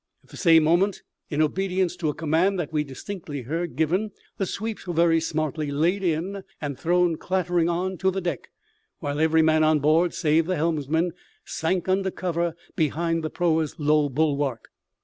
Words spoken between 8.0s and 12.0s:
the deck, while every man on board, save the helmsman, sank